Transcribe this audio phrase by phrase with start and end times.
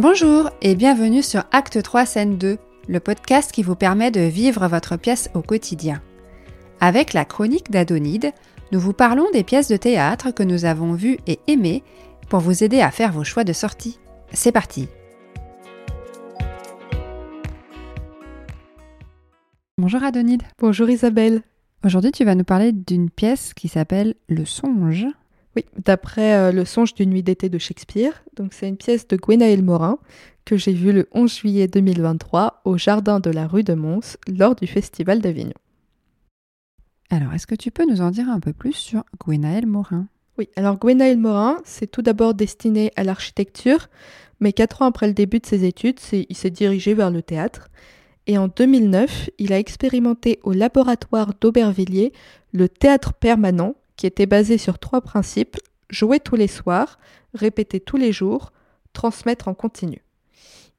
[0.00, 4.66] Bonjour et bienvenue sur Acte 3 Scène 2, le podcast qui vous permet de vivre
[4.66, 6.02] votre pièce au quotidien.
[6.80, 8.32] Avec la chronique d'Adonide,
[8.72, 11.84] nous vous parlons des pièces de théâtre que nous avons vues et aimées
[12.28, 14.00] pour vous aider à faire vos choix de sortie.
[14.32, 14.88] C'est parti
[19.78, 20.42] Bonjour Adonide.
[20.58, 21.40] Bonjour Isabelle.
[21.84, 25.06] Aujourd'hui tu vas nous parler d'une pièce qui s'appelle Le Songe.
[25.56, 28.24] Oui, d'après euh, Le songe d'une nuit d'été de Shakespeare.
[28.36, 29.98] Donc c'est une pièce de Gwenaël Morin
[30.44, 34.54] que j'ai vue le 11 juillet 2023 au jardin de la rue de Mons lors
[34.54, 35.54] du festival d'Avignon.
[37.10, 40.08] Alors, est-ce que tu peux nous en dire un peu plus sur Gwenaël Morin?
[40.36, 43.88] Oui, alors Gwenaël Morin, c'est tout d'abord destiné à l'architecture,
[44.40, 47.68] mais quatre ans après le début de ses études, il s'est dirigé vers le théâtre.
[48.26, 52.12] Et en 2009, il a expérimenté au laboratoire d'Aubervilliers
[52.52, 55.58] le théâtre permanent, qui était basé sur trois principes
[55.90, 56.98] jouer tous les soirs,
[57.34, 58.52] répéter tous les jours,
[58.92, 60.02] transmettre en continu.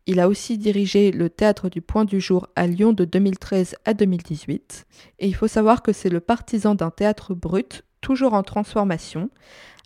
[0.08, 3.96] Il a aussi dirigé le théâtre du Point du Jour à Lyon de 2013 à
[3.96, 4.86] 2018.
[5.20, 9.32] Et il faut savoir que c'est le partisan d'un théâtre brut, toujours en transformation,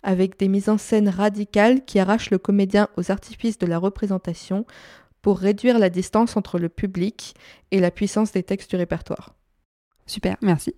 [0.02, 4.66] avec des mises en scène radicales qui arrachent le comédien aux artifices de la représentation
[5.22, 7.34] pour réduire la distance entre le public
[7.70, 9.34] et la puissance des textes du répertoire.
[10.06, 10.74] Super, merci.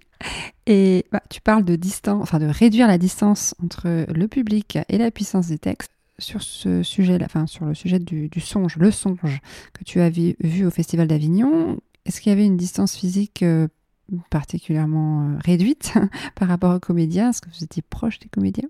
[0.66, 4.98] Et bah, tu parles de distance, enfin de réduire la distance entre le public et
[4.98, 5.92] la puissance des textes.
[6.18, 9.40] Sur ce sujet, enfin sur le sujet du, songe, le songe
[9.72, 13.66] que tu as vu, au Festival d'Avignon, est-ce qu'il y avait une distance physique euh,
[14.30, 15.94] particulièrement euh, réduite
[16.34, 17.30] par rapport aux comédiens?
[17.30, 18.68] Est-ce que vous étiez proche des comédiens?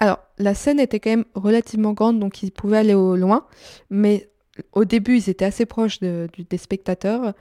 [0.00, 3.46] Alors, la scène était quand même relativement grande, donc ils pouvaient aller au loin,
[3.90, 4.30] mais
[4.72, 7.34] au début, ils étaient assez proches des spectateurs.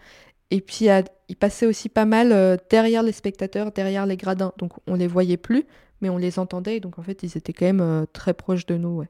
[0.52, 0.90] Et puis,
[1.30, 4.52] ils passaient aussi pas mal euh, derrière les spectateurs, derrière les gradins.
[4.58, 5.64] Donc, on les voyait plus,
[6.02, 6.80] mais on les entendait.
[6.80, 8.98] donc, en fait, ils étaient quand même euh, très proches de nous.
[8.98, 9.10] Ouais.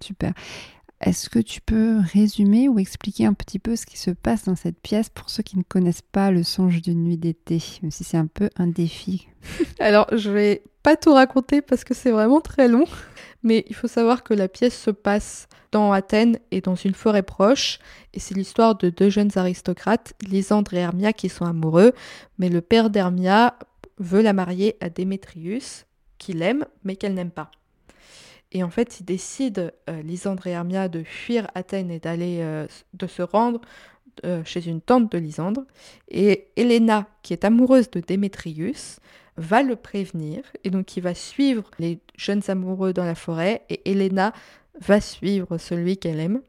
[0.00, 0.32] Super.
[1.00, 4.56] Est-ce que tu peux résumer ou expliquer un petit peu ce qui se passe dans
[4.56, 8.02] cette pièce pour ceux qui ne connaissent pas le songe d'une nuit d'été, même si
[8.02, 9.28] c'est un peu un défi?
[9.80, 12.84] Alors, je vais pas tout raconter parce que c'est vraiment très long,
[13.42, 17.22] mais il faut savoir que la pièce se passe dans Athènes et dans une forêt
[17.22, 17.78] proche,
[18.14, 21.92] et c'est l'histoire de deux jeunes aristocrates, Lysandre et Hermia, qui sont amoureux,
[22.38, 23.58] mais le père d'Hermia
[23.98, 25.86] veut la marier à Démétrius,
[26.18, 27.50] qu'il aime, mais qu'elle n'aime pas.
[28.52, 32.66] Et en fait, ils décident, euh, Lysandre et Hermia, de fuir Athènes et d'aller, euh,
[32.94, 33.60] de se rendre
[34.24, 35.64] euh, chez une tante de Lysandre.
[36.08, 39.00] Et Helena, qui est amoureuse de Démétrius,
[39.38, 40.42] va le prévenir.
[40.64, 43.62] Et donc, il va suivre les jeunes amoureux dans la forêt.
[43.70, 44.32] Et Helena
[44.80, 46.42] va suivre celui qu'elle aime.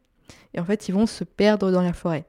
[0.54, 2.26] Et en fait, ils vont se perdre dans la forêt.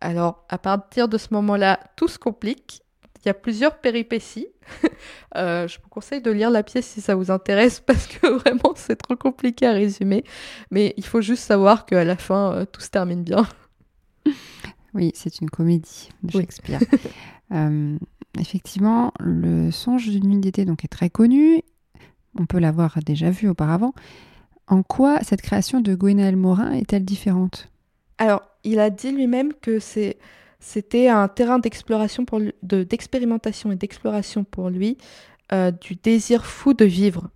[0.00, 2.82] Alors, à partir de ce moment-là, tout se complique.
[3.22, 4.48] Il y a plusieurs péripéties.
[5.36, 8.72] Euh, je vous conseille de lire la pièce si ça vous intéresse parce que vraiment
[8.74, 10.24] c'est trop compliqué à résumer.
[10.72, 13.46] Mais il faut juste savoir qu'à la fin, euh, tout se termine bien.
[14.92, 16.80] Oui, c'est une comédie de Shakespeare.
[17.52, 17.96] Euh,
[18.38, 21.62] effectivement, le songe d'une nuit d'été donc est très connu.
[22.38, 23.92] On peut l'avoir déjà vu auparavant.
[24.66, 27.68] En quoi cette création de Gwenaël Morin est-elle différente?
[28.18, 34.96] Alors, il a dit lui-même que c'était un terrain d'expérimentation et d'exploration pour lui
[35.52, 37.30] euh, du désir fou de vivre.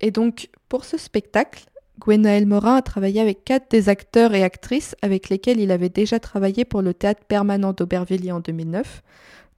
[0.00, 1.66] Et donc pour ce spectacle,
[2.00, 6.18] Gwenaël Morin a travaillé avec quatre des acteurs et actrices avec lesquels il avait déjà
[6.18, 9.02] travaillé pour le théâtre permanent d'Aubervilliers en 2009,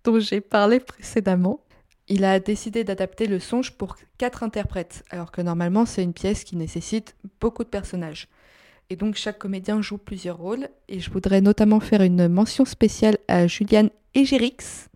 [0.06, 1.60] dont j'ai parlé précédemment.
[2.08, 6.44] Il a décidé d'adapter le songe pour quatre interprètes, alors que normalement c'est une pièce
[6.44, 8.28] qui nécessite beaucoup de personnages.
[8.88, 10.68] Et donc chaque comédien joue plusieurs rôles.
[10.88, 14.88] Et je voudrais notamment faire une mention spéciale à Juliane Egerix,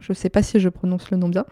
[0.00, 1.46] je ne sais pas si je prononce le nom bien,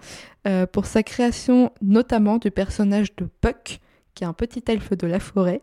[0.47, 3.78] euh, pour sa création notamment du personnage de Puck,
[4.16, 5.62] qui est un petit elfe de la forêt.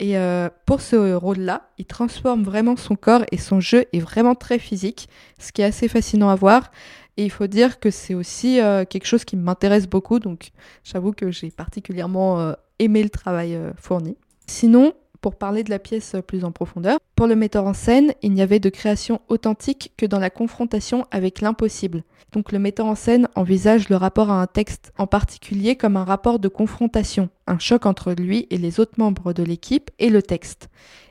[0.00, 4.34] Et euh, pour ce rôle-là, il transforme vraiment son corps et son jeu est vraiment
[4.34, 6.70] très physique, ce qui est assez fascinant à voir.
[7.16, 10.50] Et il faut dire que c'est aussi euh, quelque chose qui m'intéresse beaucoup, donc
[10.82, 14.18] j'avoue que j'ai particulièrement aimé le travail fourni.
[14.46, 14.92] Sinon,
[15.24, 16.98] pour parler de la pièce plus en profondeur.
[17.16, 21.06] Pour le metteur en scène, il n'y avait de création authentique que dans la confrontation
[21.10, 22.04] avec l'impossible.
[22.32, 26.04] Donc le metteur en scène envisage le rapport à un texte en particulier comme un
[26.04, 30.20] rapport de confrontation, un choc entre lui et les autres membres de l'équipe et le
[30.20, 30.68] texte.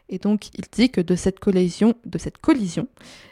[0.10, 2.88] Et donc il dit que de cette collision, de cette collision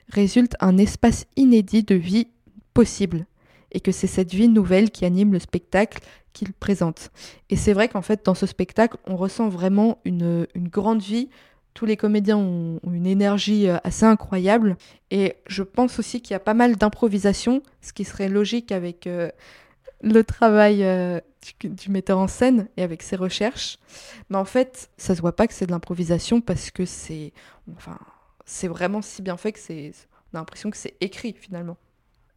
[0.09, 2.25] résulte un espace inédit de vie
[2.73, 3.27] possible
[3.71, 5.99] et que c'est cette vie nouvelle qui anime le spectacle
[6.33, 7.11] qu'il présente.
[7.49, 11.29] Et c'est vrai qu'en fait, dans ce spectacle, on ressent vraiment une, grande vie.
[11.73, 14.77] Tous les comédiens ont, une énergie euh, assez incroyable.
[15.09, 19.07] Et je pense aussi qu'il y a pas mal d'improvisation, ce qui serait logique avec,
[19.07, 19.29] euh,
[20.03, 21.19] le travail euh,
[21.59, 23.77] du, du metteur en scène et avec ses recherches.
[24.29, 27.33] Mais en fait, ça se voit pas que c'est de l'improvisation parce que c'est,
[27.75, 27.97] enfin,
[28.45, 29.91] c'est vraiment si bien fait que c'est,
[30.33, 31.77] on a l'impression que c'est écrit finalement.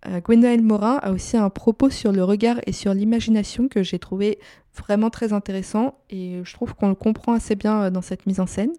[0.07, 3.99] Euh, Gwendoline Morin a aussi un propos sur le regard et sur l'imagination que j'ai
[3.99, 4.39] trouvé
[4.77, 8.41] vraiment très intéressant et je trouve qu'on le comprend assez bien euh, dans cette mise
[8.41, 8.73] en scène.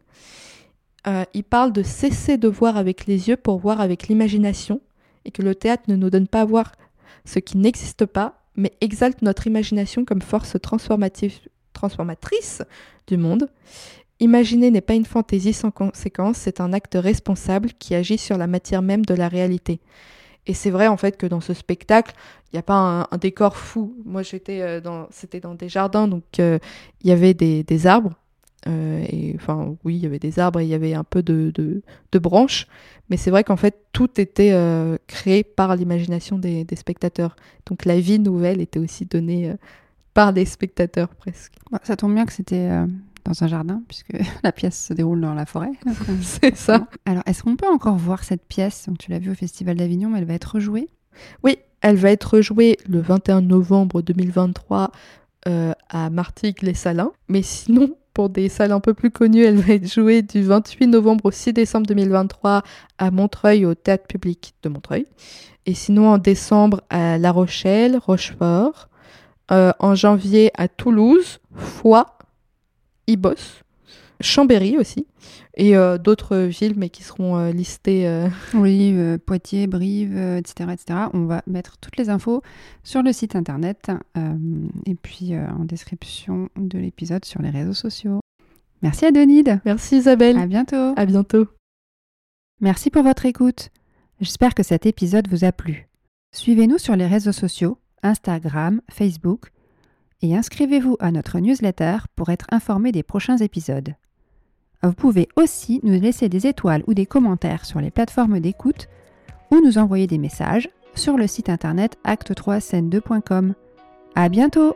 [1.08, 4.82] Euh, il parle de cesser de voir avec les yeux pour voir avec l'imagination
[5.24, 6.74] et que le théâtre ne nous donne pas à voir
[7.26, 11.40] ce qui n'existe pas, mais exalte notre imagination comme force transformative,
[11.74, 12.62] transformatrice
[13.08, 13.50] du monde.
[14.20, 18.48] Imaginer n'est pas une fantaisie sans conséquence, c'est un acte responsable qui agit sur la
[18.48, 19.82] matière même de la réalité.
[20.48, 22.14] Et c'est vrai en fait que dans ce spectacle,
[22.52, 23.96] il n'y a pas un, décor fou.
[24.06, 26.60] Moi j'étais euh, dans, c'était dans des jardins, donc euh,
[27.02, 28.14] il y avait des, des arbres.
[28.68, 31.24] Euh, et enfin oui, il y avait des arbres et il y avait un peu
[31.24, 31.82] de,
[32.14, 32.68] branches.
[33.10, 34.54] Mais c'est vrai qu'en fait tout était
[35.08, 37.36] créé par l'imagination des, des, spectateurs.
[37.66, 39.54] Donc la vie nouvelle était aussi donnée
[40.14, 41.54] par les spectateurs presque.
[41.72, 42.70] Bah, ça tombe bien que c'était
[43.26, 45.72] dans un jardin, puisque la pièce se déroule dans la forêt.
[46.22, 46.88] C'est ça.
[47.06, 48.86] Alors, est-ce qu'on peut encore voir cette pièce?
[48.88, 50.90] Donc, Tu l'as vue au Festival d'Avignon, mais elle va être rejouée
[51.44, 54.92] Oui, elle va être rejouée le 21 novembre 2023
[55.48, 57.12] euh, à Martigues-les-Salins.
[57.28, 60.88] Mais sinon, pour des salles un peu plus connues, elle va être jouée du 28
[60.88, 62.64] novembre au 6 décembre 2023
[62.98, 65.06] à Montreuil, au Théâtre Public de Montreuil.
[65.66, 68.90] Et sinon, en décembre à La Rochelle, Rochefort.
[69.52, 72.15] Euh, en janvier à Toulouse, Foix,
[73.08, 73.64] Ibos,
[74.22, 75.06] Chambéry aussi,
[75.58, 78.08] et euh, d'autres villes, mais qui seront euh, listées.
[78.08, 81.00] euh, Oui, Poitiers, Brive, etc., etc.
[81.14, 82.42] On va mettre toutes les infos
[82.84, 83.92] sur le site internet
[84.86, 88.20] et puis en description de l'épisode sur les réseaux sociaux.
[88.82, 89.60] Merci Adonide.
[89.66, 90.38] Merci Isabelle.
[90.38, 90.94] À bientôt.
[90.96, 91.48] À bientôt.
[92.62, 93.70] Merci pour votre écoute.
[94.22, 95.88] J'espère que cet épisode vous a plu.
[96.34, 99.52] Suivez-nous sur les réseaux sociaux, Instagram, Facebook,
[100.22, 103.96] et inscrivez-vous à notre newsletter pour être informé des prochains épisodes.
[104.84, 108.88] Vous pouvez aussi nous laisser des étoiles ou des commentaires sur les plateformes d'écoute
[109.52, 113.54] ou nous envoyer des messages sur le site internet acte3scène2.com.
[114.16, 114.76] À bientôt!